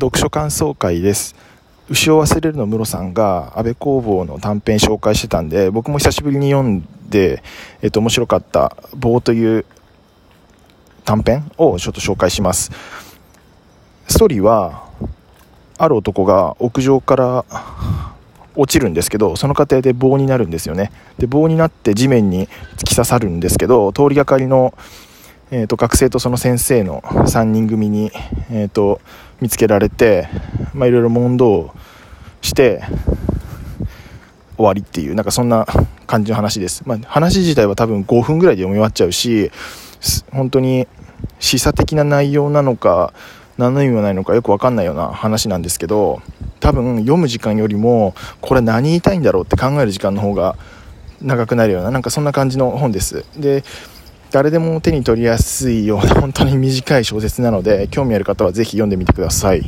[0.00, 1.36] 読書感想会です。
[1.90, 7.42] 牛を忘れるのムロさんが安倍工房の短編紹介してたんで僕も久しぶりに読んで、
[7.82, 9.66] えっと、面白かった「棒」という
[11.04, 12.70] 短編をちょっと紹介します。
[14.08, 14.84] ストーリーは
[15.76, 17.44] ある男が屋上から
[18.56, 20.92] 落ちるんですけどその過程で棒になるんですよね。
[21.18, 22.48] で棒になって地面に
[22.78, 24.72] 突き刺さるんですけど通りがかりの、
[25.52, 28.12] えーと、学生とその先生の3人組に、
[28.52, 29.00] えーと、
[29.40, 30.28] 見つけられて、
[30.74, 31.74] まあ、いろいろ問答
[32.40, 32.82] して
[34.56, 35.66] 終わりっていうなんかそんな
[36.06, 39.50] 感じの話です、まあ、話自体は多分5分ぐらいで読み終わっちゃうし
[40.30, 40.86] 本当に
[41.40, 43.12] 示唆的な内容なのか
[43.58, 46.22] 何の意味もないのかよく分かんないような話なんですけど
[46.60, 50.56] 多分読む時間よりもこれ何言いたいんだろうって考える時間の方が
[51.20, 53.24] 長くなるようななんかそんな感じの本です。
[53.36, 53.62] で
[54.30, 59.62] 誰でも手に取りやすいような本当に短い小説なので興味ある方はぜひ読んでみてください。